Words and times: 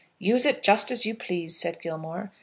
"Use 0.17 0.47
it 0.47 0.63
just 0.63 0.89
as 0.89 1.05
you 1.05 1.13
please," 1.13 1.59
said 1.59 1.79
Gilmore. 1.79 2.31